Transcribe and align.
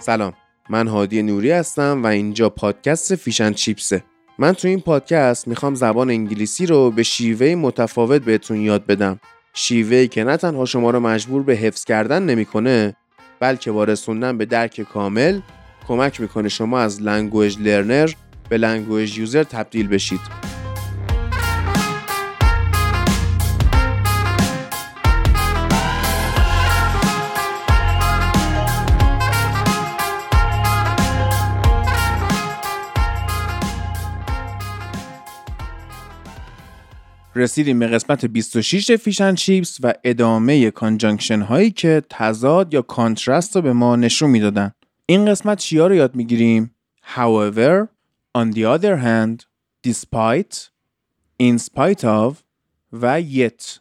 سلام. 0.00 0.32
من 0.70 0.88
هادی 0.88 1.22
نوری 1.22 1.50
هستم 1.50 2.02
و 2.02 2.06
اینجا 2.06 2.48
پادکست 2.48 3.14
Fish 3.14 3.44
n 3.44 3.52
Chips 3.52 3.89
ه. 3.89 4.04
من 4.38 4.52
تو 4.52 4.68
این 4.68 4.80
پادکست 4.80 5.48
می‌خوام 5.48 5.74
زبان 5.74 6.10
انگلیسی 6.10 6.66
رو 6.66 6.90
به 6.90 7.02
شیوه 7.02 7.54
متفاوت 7.54 8.22
بهتون 8.22 8.60
یاد 8.60 8.86
بدم. 8.86 9.20
شیوهی 9.54 10.08
که 10.08 10.24
نه 10.24 10.36
تنها 10.36 10.64
شما 10.64 10.90
رو 10.90 11.00
مجبور 11.00 11.42
به 11.42 11.54
حفظ 11.54 11.84
کردن 11.84 12.22
نمی‌کنه 12.22 12.96
بلکه 13.40 13.72
با 13.72 13.84
رسوندن 13.84 14.38
به 14.38 14.44
درک 14.44 14.80
کامل 14.80 15.40
کمک 15.88 16.20
می‌کنه 16.20 16.48
شما 16.48 16.80
از 16.80 17.02
language 17.02 17.58
learner 17.58 18.10
به 18.48 18.58
language 18.58 19.18
user 19.18 19.42
تبدیل 19.42 19.88
بشید. 19.88 20.49
رسیدیم 37.40 37.78
به 37.78 37.86
قسمت 37.86 38.24
26 38.24 38.90
Fish 38.90 39.25
n 39.25 39.34
Chips 39.34 39.78
و 39.82 39.92
ادامه 40.04 40.70
conjunction 40.70 41.40
هایی 41.40 41.70
که 41.70 42.02
تضاد 42.10 42.74
یا 42.74 42.82
contrast 42.82 43.56
رو 43.56 43.62
به 43.62 43.72
ما 43.72 43.96
نشون 43.96 44.30
می‌دادن. 44.30 44.72
این 45.06 45.26
قسمت 45.26 45.58
چیا 45.58 45.86
رو 45.86 45.94
یاد 45.94 46.14
می‌گیریم؟ 46.14 46.74
However, 47.16 47.88
on 48.38 48.52
the 48.52 48.64
other 48.64 48.96
hand, 48.96 49.44
despite, 49.88 50.56
in 51.42 51.58
spite 51.58 52.04
of 52.04 52.34
و 52.92 53.22
yet. 53.22 53.80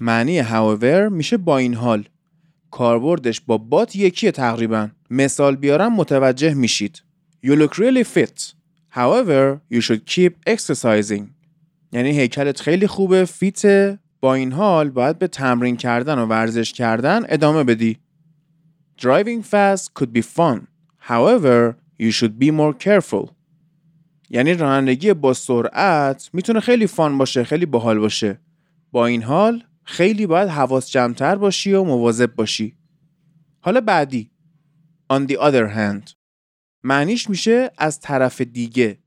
معنی 0.00 0.42
however 0.42 1.12
میشه 1.12 1.36
با 1.36 1.58
این 1.58 1.74
حال 1.74 2.04
کاربردش 2.70 3.40
با 3.40 3.58
بات 3.58 3.96
یکیه 3.96 4.32
تقریبا 4.32 4.88
مثال 5.10 5.56
بیارم 5.56 5.96
متوجه 5.96 6.54
میشید. 6.54 7.02
You 7.46 7.50
look 7.50 7.74
really 7.74 8.04
fit. 8.04 8.52
However 8.94 9.60
you 9.74 9.80
should 9.80 10.02
keep 10.06 10.32
exercising. 10.54 11.22
یعنی 11.92 12.10
هیکلت 12.20 12.60
خیلی 12.60 12.86
خوبه 12.86 13.24
فیته 13.24 13.98
با 14.20 14.34
این 14.34 14.52
حال 14.52 14.90
باید 14.90 15.18
به 15.18 15.26
تمرین 15.28 15.76
کردن 15.76 16.18
و 16.18 16.26
ورزش 16.26 16.72
کردن 16.72 17.22
ادامه 17.28 17.64
بدی. 17.64 17.98
Driving 19.00 19.42
fast 19.42 19.90
could 19.98 20.18
be 20.18 20.22
fun. 20.22 20.60
However 21.08 21.74
you 22.02 22.10
should 22.12 22.44
be 22.44 22.50
more 22.50 22.84
careful. 22.84 23.30
یعنی 24.30 24.54
رانندگی 24.54 25.14
با 25.14 25.34
سرعت 25.34 26.30
می‌تونه 26.32 26.60
خیلی 26.60 26.86
فان 26.86 27.18
باشه 27.18 27.44
خیلی 27.44 27.66
باحال 27.66 27.98
باشه. 27.98 28.40
با 28.92 29.06
این 29.06 29.22
حال 29.22 29.64
خیلی 29.84 30.26
باید 30.26 30.48
حواس 30.48 30.90
جمعتر 30.90 31.36
باشی 31.36 31.72
و 31.72 31.84
مواظب 31.84 32.34
باشی. 32.34 32.76
حالا 33.60 33.80
بعدی. 33.80 34.30
On 35.10 35.26
the 35.26 35.36
other 35.38 35.68
hand 35.68 36.14
معنیش 36.84 37.30
میشه 37.30 37.70
از 37.78 38.00
طرف 38.00 38.40
دیگه 38.40 38.98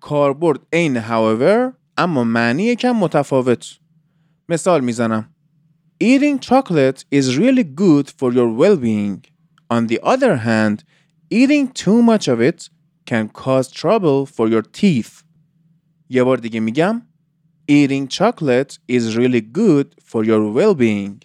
کاربرد 0.00 0.60
عین 0.72 1.00
however 1.00 1.72
اما 1.98 2.24
معنی 2.24 2.62
یکم 2.62 2.92
متفاوت 2.92 3.78
مثال 4.48 4.84
می‌زنم 4.84 5.34
Eating 6.02 6.38
chocolate 6.40 7.04
is 7.10 7.38
really 7.38 7.62
good 7.62 8.10
for 8.10 8.32
your 8.32 8.48
well-being. 8.60 9.20
On 9.70 9.86
the 9.86 10.00
other 10.02 10.36
hand, 10.48 10.82
eating 11.30 11.68
too 11.68 12.02
much 12.02 12.26
of 12.28 12.40
it 12.40 12.68
can 13.06 13.28
cause 13.28 13.70
trouble 13.70 14.26
for 14.26 14.48
your 14.48 14.62
teeth. 14.62 15.22
یه 16.08 16.24
بار 16.24 16.36
دیگه 16.36 16.60
میگم 16.60 17.02
Eating 17.70 18.08
chocolate 18.08 18.78
is 18.88 19.16
really 19.16 19.40
good 19.40 19.86
for 20.10 20.24
your 20.24 20.42
well-being. 20.56 21.22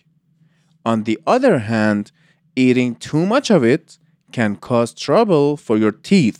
On 0.85 1.03
the 1.03 1.18
other 1.28 1.59
hand, 1.59 2.12
eating 2.56 2.95
too 2.95 3.25
much 3.25 3.50
of 3.51 3.63
it 3.63 3.97
can 4.31 4.56
cause 4.67 4.94
trouble 4.94 5.57
for 5.66 5.78
your 5.78 6.09
teeth. 6.09 6.40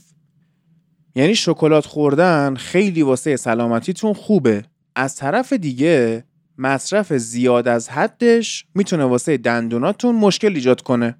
یعنی 1.16 1.36
شکلات 1.36 1.86
خوردن 1.86 2.56
خیلی 2.56 3.02
واسه 3.02 3.36
سلامتیتون 3.36 4.14
خوبه. 4.14 4.64
از 4.96 5.16
طرف 5.16 5.54
دیگه 5.54 6.24
مصرف 6.58 7.14
زیاد 7.14 7.68
از 7.68 7.90
حدش 7.90 8.66
می‌تونه 8.76 9.04
واسه 9.04 9.38
دندوناتون 9.38 10.16
مشکل 10.16 10.56
ایجاد 10.56 10.82
کنه. 10.82 11.16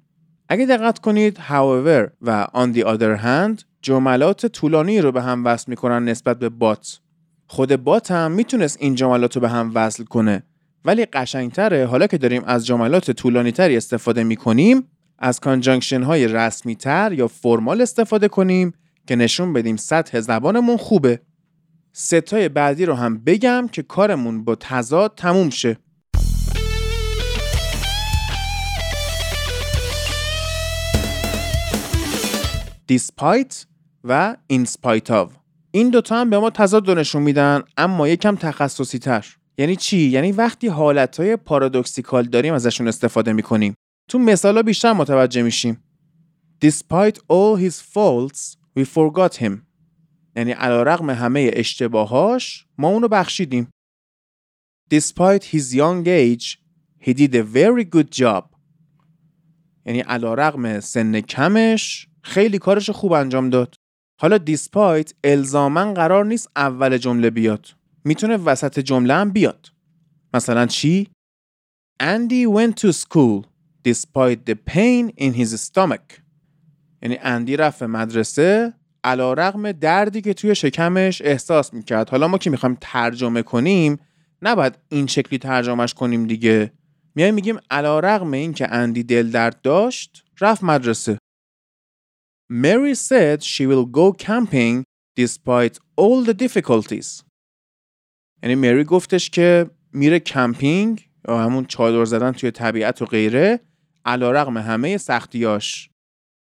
اگه 0.48 0.66
دقت 0.66 0.98
کنید 0.98 1.38
however 1.48 2.10
و 2.22 2.46
on 2.54 2.76
the 2.76 2.84
other 2.84 3.22
hand 3.24 3.64
جملات 3.82 4.46
طولانی 4.46 5.00
رو 5.00 5.12
به 5.12 5.22
هم 5.22 5.44
وصل 5.44 5.64
می‌کنن 5.68 6.04
نسبت 6.04 6.38
به 6.38 6.48
بات. 6.48 7.00
خود 7.46 7.76
بات 7.76 8.10
هم 8.10 8.32
می‌تونست 8.32 8.76
این 8.80 8.94
جملات 8.94 9.34
رو 9.34 9.40
به 9.40 9.48
هم 9.48 9.72
وصل 9.74 10.04
کنه 10.04 10.42
ولی 10.84 11.04
قشنگتره 11.04 11.86
حالا 11.86 12.06
که 12.06 12.18
داریم 12.18 12.42
از 12.46 12.66
جملات 12.66 13.10
طولانی 13.10 13.52
تری 13.52 13.76
استفاده 13.76 14.24
می‌کنیم 14.24 14.82
از 15.20 15.40
کانجانکشن 15.40 16.02
های 16.02 16.28
رسمی 16.28 16.76
تر 16.76 17.12
یا 17.12 17.28
فرمال 17.28 17.80
استفاده 17.80 18.28
کنیم 18.28 18.72
که 19.06 19.16
نشون 19.16 19.52
بدیم 19.52 19.76
سطح 19.76 20.20
زبانمون 20.20 20.76
خوبه. 20.76 21.20
ستای 21.92 22.48
بعدی 22.48 22.86
رو 22.86 22.94
هم 22.94 23.18
بگم 23.18 23.68
که 23.72 23.82
کارمون 23.82 24.44
با 24.44 24.54
تضاد 24.54 25.14
تموم 25.16 25.50
شه. 25.50 25.78
Despite 32.92 33.54
و 34.04 34.36
in 34.52 34.66
spite 34.66 35.10
of. 35.10 35.28
این 35.70 35.90
دوتا 35.90 36.16
هم 36.16 36.30
به 36.30 36.38
ما 36.38 36.50
تضاد 36.50 36.90
نشون 36.90 37.22
میدن 37.22 37.62
اما 37.76 38.08
یکم 38.08 38.36
تخصصی 38.36 38.98
تر 38.98 39.26
یعنی 39.58 39.76
چی؟ 39.76 39.98
یعنی 39.98 40.32
وقتی 40.32 40.68
حالتهای 40.68 41.36
پارادوکسیکال 41.36 42.24
داریم 42.24 42.54
ازشون 42.54 42.88
استفاده 42.88 43.32
می‌کنیم. 43.32 43.74
تو 44.10 44.18
مثالا 44.18 44.62
بیشتر 44.62 44.92
متوجه 44.92 45.42
میشیم. 45.42 45.82
Despite 46.64 47.16
all 47.16 47.60
his 47.60 47.74
faults 47.94 48.56
we 48.78 48.84
forgot 48.84 49.34
him. 49.34 49.52
یعنی 50.36 50.52
علا 50.52 50.82
رقم 50.82 51.10
همه 51.10 51.50
اشتباهاش 51.54 52.66
ما 52.78 52.88
اونو 52.88 53.08
بخشیدیم. 53.08 53.68
Despite 54.94 55.42
his 55.42 55.74
young 55.74 56.06
age 56.06 56.58
he 57.00 57.14
did 57.14 57.34
a 57.34 57.44
very 57.54 57.84
good 57.94 58.10
job. 58.20 58.44
یعنی 59.86 60.00
علا 60.00 60.34
رقم 60.34 60.80
سن 60.80 61.20
کمش 61.20 62.08
خیلی 62.22 62.58
کارش 62.58 62.90
خوب 62.90 63.12
انجام 63.12 63.50
داد. 63.50 63.74
حالا 64.20 64.38
دیسپایت 64.38 65.14
الزاما 65.24 65.92
قرار 65.94 66.24
نیست 66.24 66.48
اول 66.56 66.98
جمله 66.98 67.30
بیاد. 67.30 67.66
می‌تونه 68.04 68.36
وسط 68.36 68.78
جمله 68.78 69.14
هم 69.14 69.30
بیاد. 69.30 69.72
مثلا 70.34 70.66
چی؟ 70.66 71.08
Andy 72.02 72.46
went 72.46 72.74
to 72.80 72.92
school. 72.92 73.49
Despite 73.88 74.50
the 74.50 74.54
pain 74.54 75.10
in 75.18 75.32
his 75.34 75.70
stomach. 75.70 76.20
یعنی 77.02 77.18
اندی 77.22 77.56
رفت 77.56 77.82
مدرسه 77.82 78.74
علا 79.04 79.32
رقم 79.32 79.72
دردی 79.72 80.20
که 80.20 80.34
توی 80.34 80.54
شکمش 80.54 81.22
احساس 81.22 81.74
می‌کرد. 81.74 82.08
حالا 82.10 82.28
ما 82.28 82.38
که 82.38 82.50
می‌خوایم 82.50 82.76
ترجمه 82.80 83.42
کنیم 83.42 83.98
نباید 84.42 84.78
این 84.88 85.06
شکلی 85.06 85.38
ترجمهش 85.38 85.94
کنیم 85.94 86.26
دیگه. 86.26 86.72
میایم 87.14 87.34
میگیم 87.34 87.58
علی‌رغم 87.70 88.32
این 88.32 88.52
که 88.52 88.74
اندی 88.74 89.02
دل 89.02 89.30
درد 89.30 89.62
داشت 89.62 90.24
رفت 90.40 90.64
مدرسه. 90.64 91.18
Mary 92.52 92.94
said 92.94 93.42
she 93.42 93.66
will 93.66 93.86
go 93.86 94.12
camping 94.12 94.84
despite 95.20 95.78
all 96.00 96.24
the 96.26 96.34
difficulties. 96.34 97.22
یعنی 98.42 98.54
مری 98.54 98.84
گفتش 98.84 99.30
که 99.30 99.70
میره 99.92 100.20
کمپینگ 100.20 101.10
یا 101.28 101.38
همون 101.38 101.64
چادر 101.64 102.04
زدن 102.04 102.32
توی 102.32 102.50
طبیعت 102.50 103.02
و 103.02 103.04
غیره. 103.04 103.60
علی‌رغم 104.04 104.58
همه 104.58 104.96
سختیاش. 104.96 105.90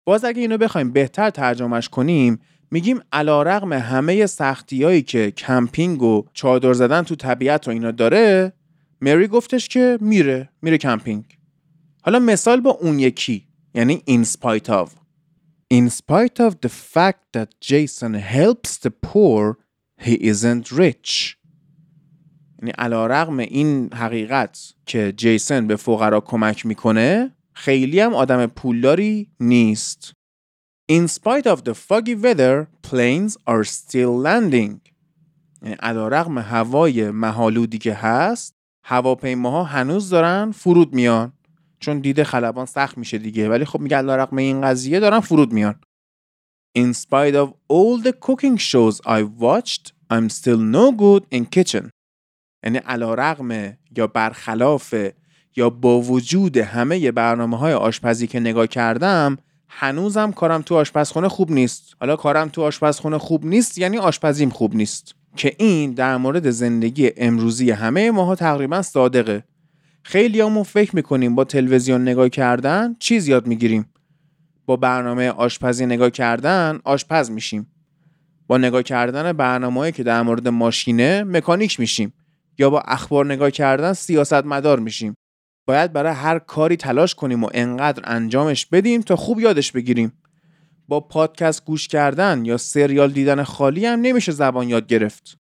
باز 0.05 0.25
اگه 0.25 0.41
اینو 0.41 0.57
بخوایم 0.57 0.91
بهتر 0.91 1.29
ترجمهش 1.29 1.89
کنیم 1.89 2.39
میگیم 2.71 2.99
علی‌رغم 3.11 3.73
همه 3.73 4.25
سختیایی 4.25 5.01
که 5.01 5.31
کمپینگ 5.31 6.01
و 6.01 6.23
چادر 6.33 6.73
زدن 6.73 7.01
تو 7.01 7.15
طبیعت 7.15 7.67
و 7.67 7.71
اینا 7.71 7.91
داره 7.91 8.53
مری 9.01 9.27
گفتش 9.27 9.67
که 9.67 9.97
میره 10.01 10.49
میره 10.61 10.77
کمپینگ. 10.77 11.37
حالا 12.03 12.19
مثال 12.19 12.61
با 12.61 12.69
اون 12.69 12.99
یکی 12.99 13.47
یعنی 13.73 14.03
in 14.09 14.25
spite 14.25 14.69
of 14.69 14.89
In 15.73 15.89
spite 15.89 16.37
of 16.41 16.59
the 16.59 16.73
fact 16.95 17.31
that 17.31 17.49
Jason 17.61 18.13
helps 18.15 18.77
the 18.77 18.91
poor, 18.91 19.57
he 19.97 20.15
isn't 20.15 20.69
rich. 20.71 21.37
یعنی 22.61 22.71
علا 22.77 23.07
رغم 23.07 23.39
این 23.39 23.93
حقیقت 23.93 24.73
که 24.85 25.13
جیسن 25.17 25.67
به 25.67 25.75
فقرا 25.75 26.19
کمک 26.19 26.65
می‌کنه 26.65 27.31
خیلی 27.53 27.99
هم 27.99 28.13
آدم 28.13 28.45
پولداری 28.45 29.31
نیست. 29.39 30.13
In 30.91 31.07
spite 31.07 31.47
of 31.47 31.63
the 31.63 31.73
foggy 31.73 32.15
weather, 32.15 32.67
planes 32.83 33.37
are 33.47 33.63
still 33.63 34.17
landing. 34.27 34.79
یعنی 35.61 35.75
علا 35.79 36.07
رغم 36.07 36.37
هوای 36.37 37.11
محالودی 37.11 37.77
که 37.77 37.93
هست 37.93 38.55
هواپیماها 38.85 39.63
هنوز 39.63 40.09
دارن 40.09 40.51
فرود 40.51 40.93
میان. 40.93 41.33
چون 41.81 41.99
دیده 41.99 42.23
خلبان 42.23 42.65
سخت 42.65 42.97
میشه 42.97 43.17
دیگه 43.17 43.49
ولی 43.49 43.65
خب 43.65 43.79
میگه 43.79 43.97
رقم 43.97 44.37
این 44.37 44.61
قضیه 44.61 44.99
دارن 44.99 45.19
فرود 45.19 45.53
میان 45.53 45.75
In 46.77 46.93
spite 46.93 47.35
of 47.35 47.49
all 47.69 48.01
the 48.03 48.13
cooking 48.13 48.57
shows 48.57 49.01
I 49.05 49.23
watched 49.23 49.91
I'm 50.13 50.29
still 50.29 50.61
no 50.75 50.91
good 50.91 51.23
in 51.31 51.45
kitchen 51.45 51.89
یعنی 52.63 52.77
علا 52.77 53.13
رقم 53.13 53.77
یا 53.97 54.07
برخلاف 54.07 54.95
یا 55.55 55.69
با 55.69 56.01
وجود 56.01 56.57
همه 56.57 57.11
برنامه 57.11 57.57
های 57.57 57.73
آشپزی 57.73 58.27
که 58.27 58.39
نگاه 58.39 58.67
کردم 58.67 59.37
هنوزم 59.69 60.31
کارم 60.31 60.61
تو 60.61 60.75
آشپزخونه 60.75 61.29
خوب 61.29 61.51
نیست. 61.51 61.95
حالا 61.99 62.15
کارم 62.15 62.49
تو 62.49 62.61
آشپزخونه 62.61 63.17
خوب 63.17 63.45
نیست 63.45 63.77
یعنی 63.77 63.97
آشپزیم 63.97 64.49
خوب 64.49 64.75
نیست. 64.75 65.15
که 65.35 65.55
این 65.57 65.91
در 65.91 66.17
مورد 66.17 66.49
زندگی 66.49 67.11
امروزی 67.17 67.71
همه 67.71 68.11
ماها 68.11 68.35
تقریبا 68.35 68.81
صادقه. 68.81 69.43
خیلی 70.03 70.41
همون 70.41 70.63
فکر 70.63 70.95
می‌کنیم 70.95 71.35
با 71.35 71.43
تلویزیون 71.43 72.01
نگاه 72.01 72.29
کردن 72.29 72.95
چیز 72.99 73.27
یاد 73.27 73.47
می‌گیریم. 73.47 73.85
با 74.65 74.75
برنامه 74.75 75.29
آشپزی 75.29 75.85
نگاه 75.85 76.09
کردن 76.09 76.79
آشپز 76.83 77.31
میشیم. 77.31 77.67
با 78.47 78.57
نگاه 78.57 78.83
کردن 78.83 79.33
برنامه‌ای 79.33 79.91
که 79.91 80.03
در 80.03 80.21
مورد 80.21 80.47
ماشینه 80.47 81.23
مکانیک 81.23 81.79
میشیم. 81.79 82.13
یا 82.57 82.69
با 82.69 82.81
اخبار 82.81 83.25
نگاه 83.25 83.51
کردن 83.51 83.93
سیاست 83.93 84.45
مدار 84.45 84.79
میشیم. 84.79 85.15
باید 85.71 85.93
برای 85.93 86.13
هر 86.13 86.39
کاری 86.39 86.77
تلاش 86.77 87.15
کنیم 87.15 87.43
و 87.43 87.49
انقدر 87.53 88.03
انجامش 88.05 88.65
بدیم 88.65 89.01
تا 89.01 89.15
خوب 89.15 89.39
یادش 89.39 89.71
بگیریم. 89.71 90.13
با 90.87 90.99
پادکست 90.99 91.65
گوش 91.65 91.87
کردن 91.87 92.45
یا 92.45 92.57
سریال 92.57 93.11
دیدن 93.11 93.43
خالی 93.43 93.85
هم 93.85 94.01
نمیشه 94.01 94.31
زبان 94.31 94.69
یاد 94.69 94.87
گرفت. 94.87 95.37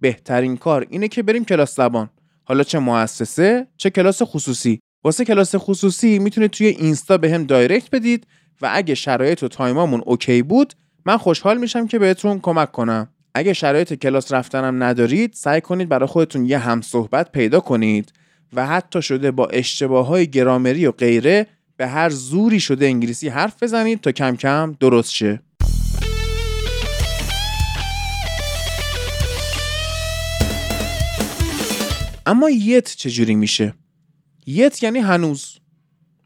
بهترین 0.00 0.56
کار 0.56 0.86
اینه 0.90 1.08
که 1.08 1.22
بریم 1.22 1.44
کلاس 1.44 1.76
زبان. 1.76 2.10
حالا 2.44 2.62
چه 2.62 2.78
مؤسسه 2.78 3.66
چه 3.76 3.90
کلاس 3.90 4.22
خصوصی. 4.22 4.80
واسه 5.04 5.24
کلاس 5.24 5.54
خصوصی 5.56 6.18
می‌تونید 6.18 6.50
توی 6.50 6.66
اینستا 6.66 7.18
بهم 7.18 7.44
direct 7.44 7.90
بدید 7.90 8.26
و 8.62 8.70
اگه 8.72 8.94
شرایط 8.94 9.42
و 9.42 9.48
time 9.48 9.79
امون 9.79 10.02
OK 10.06 10.42
بود 10.42 10.74
من 11.06 11.16
خوشحال 11.16 11.58
میشم 11.58 11.86
که 11.86 11.98
بهتون 11.98 12.40
کمک 12.40 12.72
کنم. 12.72 13.08
اگه 13.34 13.52
شرایط 13.52 13.94
کلاس 13.94 14.32
رفتنم 14.32 14.82
ندارید 14.82 15.32
سعی 15.34 15.60
کنید 15.60 15.88
برای 15.88 16.06
خودتون 16.06 16.46
یه 16.46 16.58
هم 16.58 16.80
صحبت 16.80 17.32
پیدا 17.32 17.60
کنید. 17.60 18.12
و 18.52 18.66
حتی 18.66 19.02
شده 19.02 19.30
با 19.30 19.46
اشتباه 19.46 20.06
های 20.06 20.26
گرامری 20.26 20.86
و 20.86 20.92
غیره 20.92 21.46
به 21.76 21.86
هر 21.86 22.10
زوری 22.10 22.60
شده 22.60 22.86
انگلیسی 22.86 23.28
حرف 23.28 23.62
بزنید 23.62 24.00
تا 24.00 24.12
کم 24.12 24.36
کم 24.36 24.76
درست 24.80 25.12
شه. 25.12 25.40
اما 32.26 32.50
یت 32.50 32.94
چجوری 32.96 33.34
میشه؟ 33.34 33.74
یت 34.46 34.82
یعنی 34.82 34.98
هنوز. 34.98 35.58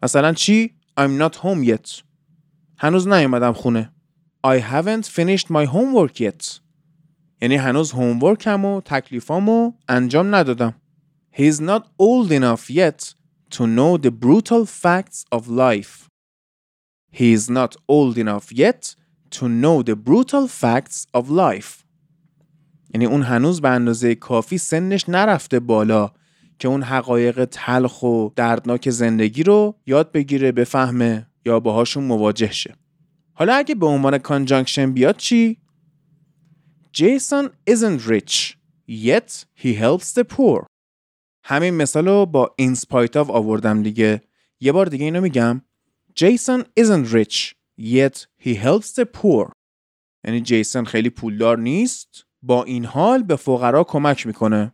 مثلا 0.03 0.33
چی؟ 0.33 0.75
I'm 1.01 1.23
not 1.23 1.37
home 1.37 1.69
yet. 1.69 2.03
هنوز 2.79 3.09
نیومدم 3.09 3.53
خونه. 3.53 3.93
I 4.47 4.59
haven't 4.59 5.07
finished 5.07 5.47
my 5.47 5.67
homework 5.67 6.21
yet. 6.21 6.61
یعنی 7.43 7.57
هنوز 7.57 7.93
هومورکم 7.93 8.65
و 8.65 8.81
تکلیفامو 8.81 9.73
انجام 9.89 10.35
ندادم. 10.35 10.75
He 11.33 11.47
is 11.47 11.61
not 11.61 11.83
old 11.99 12.33
enough 12.33 12.69
yet 12.71 13.15
to 13.51 13.67
know 13.67 13.97
the 13.97 14.11
brutal 14.11 14.67
facts 14.67 15.25
of 15.31 15.49
life. 15.49 16.09
He 17.13 17.33
is 17.33 17.49
not 17.49 17.77
old 17.89 18.19
enough 18.19 18.53
yet 18.53 18.95
to 19.37 19.49
know 19.49 19.83
the 19.83 19.97
brutal 19.97 20.49
facts 20.49 21.07
of 21.15 21.31
life. 21.31 21.85
یعنی 22.95 23.07
اون 23.07 23.23
هنوز 23.23 23.61
به 23.61 23.69
اندازه 23.69 24.15
کافی 24.15 24.59
سنش 24.59 25.09
نرفته 25.09 25.61
بالا 25.61 26.11
که 26.59 26.69
اون 26.69 26.83
حقایق 26.83 27.45
تلخ 27.45 28.03
و 28.03 28.29
دردناک 28.37 28.91
زندگی 28.91 29.43
رو 29.43 29.75
یاد 29.87 30.13
بگیره 30.13 30.53
بفهمه 30.53 31.27
یا 31.45 31.61
باهاشون 31.61 32.05
مواجه 32.05 32.53
شه. 32.53 32.75
حالا 33.33 33.55
اگه 33.55 33.75
به 33.75 33.87
عنوان 33.87 34.19
کانجانکشن 34.19 34.93
بیاد 34.93 35.17
چی؟ 35.17 35.59
Jason 36.93 37.51
isn't 37.71 38.07
rich 38.07 38.57
yet 38.89 39.45
he 39.55 39.75
helps 39.75 40.13
the 40.13 40.25
poor. 40.25 40.67
همین 41.45 41.75
مثال 41.75 42.09
رو 42.09 42.27
با 42.27 42.55
spite 42.61 43.15
of 43.15 43.31
آوردم 43.31 43.83
دیگه. 43.83 44.23
یه 44.61 44.73
بار 44.73 44.87
دیگه 44.87 45.05
اینو 45.05 45.21
میگم. 45.21 45.63
Jason 46.21 46.63
isn't 46.81 47.13
rich 47.13 47.55
yet 47.81 48.27
he 48.45 48.55
helps 48.55 48.93
the 48.95 49.05
poor. 49.05 49.53
یعنی 50.25 50.41
جیسون 50.41 50.85
خیلی 50.85 51.11
پولدار 51.11 51.59
نیست 51.59 52.25
با 52.43 52.65
این 52.65 52.85
حال 52.85 53.23
به 53.23 53.37
فقرا 53.37 53.85
کمک 53.85 54.27
می‌کنه. 54.27 54.73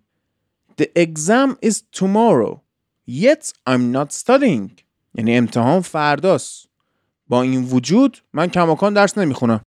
The 0.82 0.86
exam 0.98 1.56
is 1.66 1.74
tomorrow 1.96 2.60
yet 3.10 3.52
I'm 3.68 3.92
not 3.92 4.12
studying. 4.12 4.70
یعنی 5.14 5.36
امتحان 5.36 5.80
فرداست. 5.80 6.68
با 7.28 7.42
این 7.42 7.64
وجود 7.64 8.18
من 8.32 8.46
کماکان 8.46 8.94
درس 8.94 9.18
نمی‌خونم. 9.18 9.60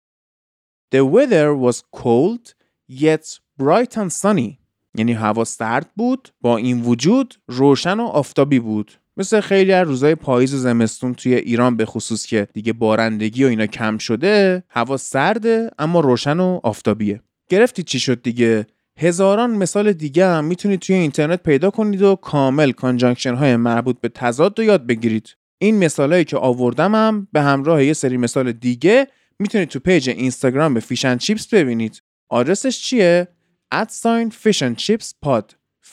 The 0.95 0.99
weather 0.99 1.55
was 1.65 1.81
cold 1.99 2.53
yet 2.91 3.39
bright 3.61 3.97
and 3.97 4.11
sunny. 4.11 4.58
یعنی 4.99 5.13
هوا 5.13 5.43
سرد 5.43 5.89
بود 5.95 6.29
با 6.41 6.57
این 6.57 6.81
وجود 6.81 7.35
روشن 7.47 7.99
و 7.99 8.05
آفتابی 8.05 8.59
بود. 8.59 8.91
مثل 9.17 9.39
خیلی 9.39 9.71
از 9.71 9.87
روزای 9.87 10.15
پاییز 10.15 10.53
و 10.53 10.57
زمستون 10.57 11.13
توی 11.13 11.35
ایران 11.35 11.77
به 11.77 11.85
خصوص 11.85 12.25
که 12.25 12.47
دیگه 12.53 12.73
بارندگی 12.73 13.43
و 13.43 13.47
اینا 13.47 13.67
کم 13.67 13.97
شده 13.97 14.63
هوا 14.69 14.97
سرده 14.97 15.71
اما 15.79 15.99
روشن 15.99 16.39
و 16.39 16.59
آفتابیه. 16.63 17.21
گرفتی 17.49 17.83
چی 17.83 17.99
شد 17.99 18.21
دیگه؟ 18.21 18.67
هزاران 18.97 19.51
مثال 19.51 19.93
دیگه 19.93 20.25
هم 20.25 20.45
می‌تونید 20.45 20.79
توی 20.79 20.95
اینترنت 20.95 21.43
پیدا 21.43 21.69
کنید 21.69 22.01
و 22.01 22.15
کامل 22.15 22.71
conjunction 22.71 23.35
های 23.35 23.55
مربوط 23.55 23.95
به 24.01 24.09
تضاد 24.09 24.59
رو 24.59 24.65
یاد 24.65 24.87
بگیرید. 24.87 25.35
این 25.57 25.77
مثالهایی 25.77 26.25
که 26.25 26.37
آوردم 26.37 26.95
هم 26.95 27.27
به 27.31 27.41
همراه 27.41 27.85
یه 27.85 27.93
سری 27.93 28.17
مثال 28.17 28.51
دیگه 28.51 29.07
می‌تونید 29.39 29.69
تو 29.69 29.79
page 29.79 30.09
اینستاگرام 30.09 30.73
به 30.73 30.79
Fish 30.79 31.10
n 31.10 31.17
Chips 31.17 31.47
ببینید. 31.47 32.01
آدرسش 32.29 32.81
چیه؟ 32.81 33.27
at 33.71 33.91
sign 33.91 34.31
fish 34.31 34.61
and 34.61 34.75
chips 34.77 35.13
pod. 35.25 35.45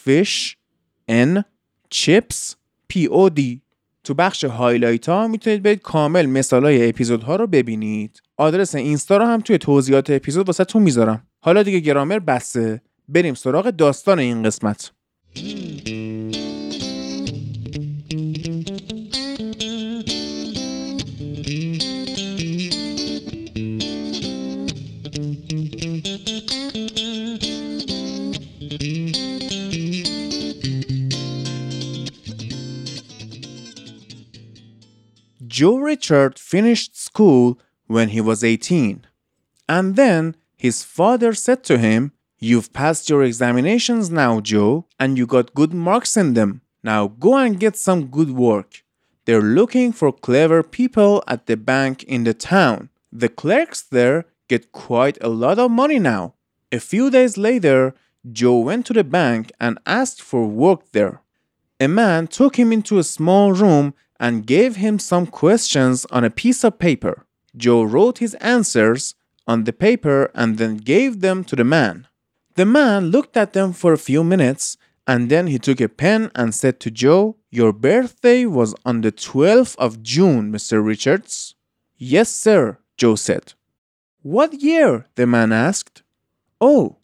Fish 0.06 0.55
n 1.11 1.44
chips 1.94 2.55
p 2.93 3.08
o 3.08 3.31
d. 3.38 3.40
تو 4.05 4.14
بخش 4.14 4.44
highlight 4.44 5.08
ها 5.08 5.28
می‌تونید 5.28 5.62
برید 5.62 5.82
کامل 5.82 6.26
مثال 6.26 6.64
های 6.64 6.88
اپیزود 6.88 7.23
ها 7.23 7.37
رو 7.37 7.46
ببینید. 7.46 8.23
آدرس 8.37 8.75
اینستا 8.75 9.17
رو 9.17 9.25
هم 9.25 9.40
توی 9.40 9.58
توضیحات 9.58 10.11
اپیزود 10.11 10.46
واسه 10.46 10.64
تون 10.64 10.82
می‌ذارم. 10.82 11.26
حالا 11.40 11.62
دیگه 11.62 11.81
گرامر 11.81 12.19
بسه 12.19 12.82
بریم 13.08 13.34
سراغ 13.34 13.70
داستان 13.70 14.19
این 14.19 14.43
قسمت. 14.43 14.93
Joe 35.56 35.79
Richard 35.79 36.39
finished 36.39 37.01
school 37.01 37.58
when 37.86 38.10
he 38.10 38.20
was 38.20 38.44
18. 38.44 39.06
And 39.67 39.96
then 39.96 40.36
his 40.55 40.82
father 40.82 41.32
said 41.32 41.65
to 41.65 41.79
him, 41.79 42.13
You've 42.39 42.75
passed 42.75 43.08
your 43.08 43.22
examinations 43.22 44.10
now, 44.10 44.41
Joe, 44.41 44.84
and 45.01 45.17
you 45.17 45.27
got 45.27 45.55
good 45.55 45.72
marks 45.72 46.15
in 46.15 46.34
them. 46.34 46.60
Now 46.82 47.08
go 47.08 47.39
and 47.39 47.58
get 47.58 47.75
some 47.75 48.08
good 48.08 48.32
work. 48.32 48.84
They're 49.25 49.41
looking 49.41 49.93
for 49.93 50.13
clever 50.13 50.63
people 50.63 51.25
at 51.27 51.46
the 51.46 51.56
bank 51.56 52.03
in 52.03 52.25
the 52.25 52.34
town. 52.34 52.91
The 53.10 53.31
clerks 53.31 53.81
there 53.81 54.27
get 54.48 54.72
quite 54.72 55.17
a 55.22 55.31
lot 55.31 55.58
of 55.58 55.70
money 55.70 55.98
now. 55.98 56.34
A 56.70 56.81
few 56.81 57.08
days 57.08 57.39
later, 57.39 57.94
Joe 58.31 58.58
went 58.58 58.84
to 58.86 58.93
the 58.93 59.05
bank 59.05 59.53
and 59.58 59.79
asked 59.86 60.20
for 60.20 60.46
work 60.46 60.93
there. 60.93 61.22
A 61.81 61.89
man 61.89 62.27
took 62.27 62.56
him 62.58 62.72
into 62.72 62.98
a 62.98 63.05
small 63.17 63.53
room 63.53 63.94
and 64.19 64.45
gave 64.45 64.76
him 64.76 65.00
some 65.00 65.26
questions 65.26 66.06
on 66.11 66.23
a 66.23 66.30
piece 66.30 66.64
of 66.64 66.80
paper. 66.80 67.26
Joe 67.56 67.83
wrote 67.83 68.19
his 68.19 68.35
answers 68.35 69.16
on 69.47 69.64
the 69.64 69.73
paper 69.73 70.31
and 70.35 70.57
then 70.57 70.78
gave 70.78 71.21
them 71.21 71.44
to 71.45 71.56
the 71.56 71.64
man. 71.64 72.07
The 72.56 72.66
man 72.66 73.07
looked 73.07 73.35
at 73.35 73.54
them 73.54 73.73
for 73.73 73.94
a 73.94 73.97
few 73.97 74.23
minutes 74.23 74.78
and 75.07 75.30
then 75.30 75.47
he 75.47 75.57
took 75.57 75.81
a 75.81 75.90
pen 75.90 76.31
and 76.35 76.54
said 76.54 76.80
to 76.81 76.92
Joe, 76.92 77.38
Your 77.50 77.73
birthday 77.73 78.45
was 78.45 78.76
on 78.85 79.02
the 79.02 79.11
12th 79.11 79.76
of 79.78 80.04
June, 80.04 80.52
Mr. 80.52 80.85
Richards. 80.85 81.56
Yes, 81.97 82.30
sir, 82.30 82.78
Joe 82.97 83.16
said. 83.16 83.54
What 84.21 84.61
year? 84.61 85.07
the 85.16 85.26
man 85.26 85.52
asked. 85.52 86.04
Oh, 86.59 86.97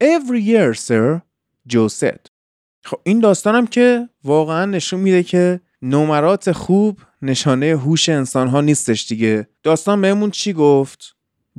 every 0.00 0.40
year, 0.40 0.72
sir, 0.74 1.22
Joe 1.66 1.88
said. 1.88 2.30
خب 2.84 3.00
این 3.04 3.20
داستانم 3.20 3.66
که 3.66 4.08
واقعا 4.24 4.64
نشون 4.64 5.00
میده 5.00 5.22
که 5.22 5.60
نمرات 5.81 6.51
خوب 6.51 6.99
نشانه 7.21 7.65
هوش 7.65 8.09
انسان 8.09 8.47
ها 8.47 8.61
نیستش 8.61 9.07
دیگه. 9.07 9.47
داستان 9.63 10.01
بهمون 10.01 10.31
چی 10.31 10.53
گفت؟ 10.53 11.15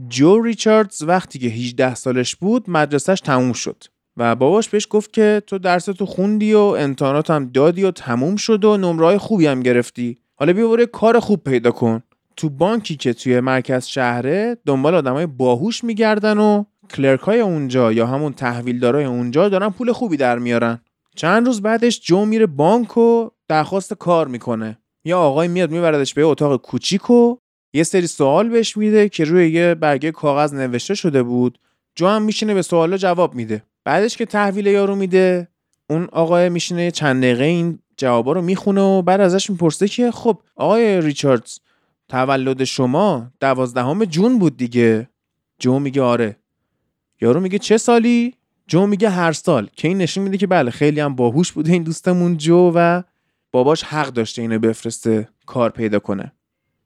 جو 0.09 0.43
ریچاردز 0.43 1.03
وقتی 1.03 1.39
که 1.39 1.47
18 1.47 1.95
سالش 1.95 2.37
بود 2.37 2.71
مدرسهش 2.71 3.21
تموم 3.21 3.53
شد 3.53 3.85
و 4.17 4.35
باباش 4.35 4.69
بهش 4.69 4.87
گفت 4.91 5.13
که 5.13 5.43
تو 5.47 5.59
درستو 5.59 6.07
خوندی 6.07 6.55
و 6.55 6.59
امتحانات 6.59 7.31
هم 7.31 7.51
دادی 7.55 7.85
و 7.85 7.91
تموم 7.91 8.37
شد 8.37 8.65
و 8.65 8.77
نمرای 8.77 9.19
خوبی 9.19 9.47
هم 9.47 9.61
گرفتی. 9.61 10.19
حالا 10.35 10.53
بیا 10.53 10.87
کار 10.87 11.21
خوب 11.21 11.45
پیدا 11.45 11.71
کن. 11.71 12.03
تو 12.37 12.51
بانکی 12.51 12.97
که 12.97 13.13
توی 13.13 13.41
مرکز 13.41 13.87
شهره 13.87 14.57
دنبال 14.67 14.95
آدمای 14.95 15.27
باهوش 15.27 15.85
میگردن 15.85 16.39
و 16.39 16.65
کلرک 16.91 17.21
های 17.21 17.41
اونجا 17.41 17.93
یا 17.93 18.07
همون 18.07 18.33
تحویلدارای 18.33 19.05
اونجا 19.05 19.49
دارن 19.49 19.71
پول 19.71 19.93
خوبی 19.93 20.17
در 20.17 20.39
میارن. 20.39 20.81
چند 21.17 21.47
روز 21.47 21.63
بعدش 21.63 22.01
جو 22.01 22.25
میره 22.25 22.47
بانک 22.47 22.97
و 22.97 23.29
درخواست 23.49 23.95
کار 23.95 24.29
می‌کنه. 24.29 24.79
یا 25.05 25.19
آقای 25.21 25.49
میاد 25.49 25.71
میبردش 25.71 26.15
به 26.15 26.23
اتاق 26.23 26.61
کوچیک 26.61 27.11
و 27.11 27.37
یه 27.73 27.83
سری 27.83 28.07
سوال 28.07 28.49
بهش 28.49 28.77
میده 28.77 29.09
که 29.09 29.25
روی 29.25 29.51
یه 29.51 29.75
برگه 29.75 30.11
کاغذ 30.13 30.55
نوشته 30.55 30.95
شده 30.95 31.23
بود. 31.23 31.59
جو 31.95 32.07
هم 32.07 32.23
میشینه 32.23 32.55
به 32.55 32.63
سوالا 32.63 32.97
جواب 32.97 33.35
میده. 33.35 33.63
بعدش 33.85 34.17
که 34.17 34.27
تحویل 34.27 34.67
یارو 34.67 34.95
میده 34.97 35.49
اون 35.91 36.09
آقای 36.13 36.49
میشینه 36.49 36.91
چند 36.91 37.23
دقیقه 37.23 37.45
این 37.45 37.79
جوابا 37.97 38.33
رو 38.33 38.43
می‌خونه 38.43 38.81
و 38.81 39.03
بعد 39.03 39.21
ازش 39.21 39.51
می‌پرسه 39.51 39.89
که 39.89 40.11
خب 40.11 40.41
آقای 40.57 41.01
ریچاردز 41.01 41.59
تولد 42.09 42.65
شما 42.65 43.31
دوازدهم 43.41 44.05
جون 44.05 44.39
بود 44.39 44.57
دیگه. 44.57 45.09
جو 45.59 45.79
میگه 45.79 46.03
آره. 46.03 46.37
یارو 47.21 47.41
میگه 47.41 47.59
چه 47.59 47.79
سالی؟ 47.79 48.35
جو 48.67 48.87
میگه 48.87 49.11
هر 49.11 49.33
سال. 49.33 49.69
که 49.77 49.89
این 49.89 49.99
نشون 49.99 50.25
میده 50.25 50.39
که 50.39 50.47
بله 50.47 50.71
خیلی 50.71 51.01
هم 51.01 51.15
باهوش 51.15 51.53
بوده 51.53 51.73
این 51.73 51.83
دوستمون 51.83 52.37
جو 52.37 52.73
و 52.75 53.03
باباش 53.53 53.85
حق 53.85 54.09
داشته 54.09 54.43
اینو 54.43 54.59
بفرسته 54.59 55.29
کار 55.47 55.71
پیدا 55.71 55.99
کنه. 55.99 56.33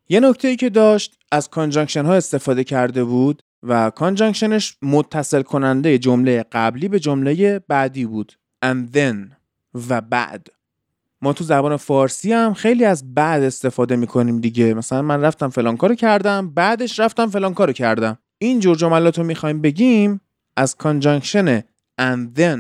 یه 0.09 0.21
نکته 0.21 0.49
ای 0.49 0.57
که 0.57 0.71
داشت 0.71 1.19
از 1.33 1.49
conjunction 1.49 2.05
ها 2.05 2.14
استفاده 2.14 2.64
کرده 2.64 3.05
بود 3.05 3.43
و 3.62 3.90
conjunction 3.90 4.63
ش 4.63 4.76
متصل 4.83 5.43
کننده 5.43 5.99
جمله 5.99 6.45
قبلی 6.52 6.88
به 6.88 7.00
جمله 7.00 7.59
بعدی 7.59 8.07
بود. 8.07 8.33
And 8.64 8.97
then 8.97 9.17
و 9.88 10.00
بعد. 10.00 10.47
ما 11.23 11.33
تو 11.33 11.45
زبان 11.45 11.76
فارسی 11.76 12.33
هم 12.33 12.55
خیلی 12.55 12.85
از 12.85 13.14
بعد 13.14 13.43
استفاده 13.43 13.97
می‌کنیم 13.97 14.40
دیگه. 14.40 14.75
مثلا 14.75 15.02
من 15.02 15.21
رفتم 15.21 15.49
فلان 15.49 15.76
کارو 15.76 15.95
کردم 15.95 16.50
بعدش 16.50 17.00
رفتم 17.00 17.26
فلان 17.26 17.55
کارو 17.55 17.73
کردم. 17.73 18.19
این 18.38 18.61
جور 18.61 18.76
جملات 18.76 19.19
رو 19.19 19.25
می‌خوایم 19.25 19.61
بگیم 19.61 20.21
از 20.57 20.76
conjunction 20.76 21.61
and 22.00 22.37
then 22.37 22.59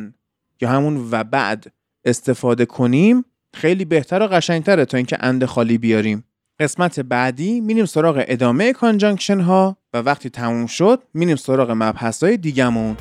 یا 0.60 0.68
همون 0.68 1.08
و 1.10 1.24
بعد 1.24 1.72
استفاده 2.04 2.66
کنیم. 2.66 3.24
خیلی 3.54 3.84
بهتر 3.84 4.22
و 4.22 4.26
قشنگتره 4.26 4.84
تا 4.84 4.96
اینکه 4.96 5.16
and 5.20 5.44
خالی 5.44 5.78
بیاریم. 5.78 6.24
قسمت 6.60 7.00
بعدی 7.00 7.60
میریم 7.60 7.84
سراغ 7.84 8.24
ادامه 8.28 8.72
conjunction 8.72 9.40
ها 9.40 9.76
و 9.94 9.98
وقتی 9.98 10.30
تموم 10.30 10.66
شد 10.66 11.02
میریم 11.14 11.36
سراغ 11.36 11.70
مبحث 11.70 12.24
های 12.24 12.36
دیگمون 12.36 12.96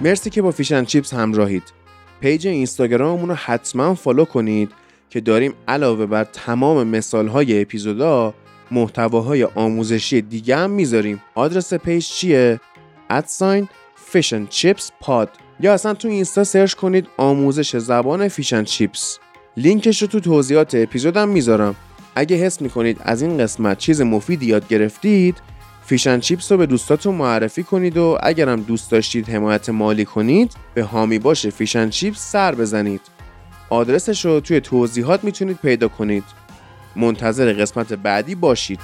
مرسی 0.00 0.30
که 0.30 0.42
با 0.42 0.50
Fish 0.50 0.77
n 0.77 0.84
Chips 0.84 1.14
همراهید. 1.14 1.62
page 2.20 2.46
اینستاگراممون 2.46 3.28
رو 3.28 3.34
حتما 3.34 3.94
follow 3.94 4.24
کنید 4.24 4.72
که 5.10 5.20
داریم 5.20 5.54
علاوه 5.68 6.06
بر 6.06 6.24
تمام 6.24 6.86
مثال 6.86 7.28
های 7.28 7.62
اپیزودا 7.62 8.34
محتواهای 8.70 9.44
آموزشی 9.44 10.20
دیگه 10.22 10.56
هم 10.56 10.70
می‌ذاریم. 10.70 11.22
آدرس 11.34 11.74
page 11.74 12.06
چیه؟ 12.06 12.60
at 13.10 13.29
sign 13.29 13.68
Fish 14.06 14.38
n 14.38 14.46
Chips 14.46 14.90
pod. 15.00 15.30
یا 15.60 15.74
اصلا 15.74 15.94
تو 15.94 16.08
اینستا 16.08 16.44
search 16.44 16.74
کنید 16.74 17.06
آموزش 17.16 17.76
زبان 17.76 18.28
Fish 18.28 18.57
n 18.57 18.64
Chips 18.64 19.18
لینکش 19.56 20.02
رو 20.02 20.08
تو 20.08 20.20
توضیحات 20.20 20.74
اپیزودم 20.74 21.28
می‌ذارم. 21.28 21.74
اگه 22.14 22.36
حس 22.36 22.62
می‌کنید 22.62 22.98
از 23.00 23.22
این 23.22 23.38
قسمت 23.38 23.78
چیز 23.78 24.00
مفیدی 24.00 24.46
یاد 24.46 24.68
گرفتید 24.68 25.36
Fish 25.86 26.13
n 26.13 26.20
Chips 26.20 26.52
رو 26.52 26.58
به 26.58 26.66
دوستاتون 26.66 27.14
معرفی 27.14 27.62
کنید 27.62 27.96
و 27.96 28.18
اگرم 28.22 28.60
دوست 28.60 28.90
داشتید 28.90 29.28
حمایت 29.28 29.68
مالی 29.68 30.04
کنید 30.04 30.52
به 30.74 30.82
حامی 30.82 31.18
باش 31.18 31.46
Fish 31.46 31.81
n 31.81 31.90
Chips 31.90 32.32
سر 32.32 32.54
بزنید. 32.54 33.00
آدرسش 33.70 34.24
رو 34.24 34.40
توی 34.40 34.60
توضیحات 34.60 35.24
می‌تونید 35.24 35.56
پیدا 35.56 35.88
کنید. 35.88 36.24
منتظر 36.96 37.52
قسمت 37.52 37.92
بعدی 37.92 38.34
باشید. 38.34 38.80